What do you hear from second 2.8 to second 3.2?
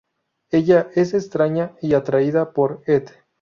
Ed.